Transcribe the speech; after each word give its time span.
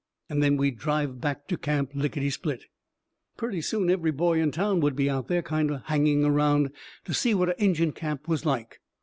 And 0.31 0.41
then 0.41 0.57
we'd 0.57 0.79
drive 0.79 1.21
back 1.21 1.47
to 1.49 1.57
camp, 1.59 1.91
lickitysplit. 1.93 2.61
Purty 3.37 3.61
soon 3.61 3.91
every 3.91 4.09
boy 4.09 4.41
in 4.41 4.49
town 4.49 4.79
would 4.79 4.95
be 4.95 5.07
out 5.11 5.27
there, 5.27 5.43
kind 5.43 5.69
o' 5.69 5.77
hanging 5.85 6.25
around, 6.25 6.71
to 7.05 7.13
see 7.13 7.35
what 7.35 7.49
a 7.49 7.63
Injun 7.63 7.91
camp 7.91 8.27
was 8.27 8.43
like. 8.43 8.79